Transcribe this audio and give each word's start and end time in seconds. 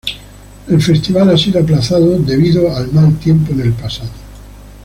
El 0.67 0.81
festival 0.81 1.29
ha 1.29 1.37
sido 1.37 1.59
aplazado 1.61 2.17
debido 2.17 2.75
al 2.75 2.91
mal 2.91 3.15
tiempo 3.19 3.51
en 3.51 3.59
el 3.61 3.73
pasado. 3.73 4.09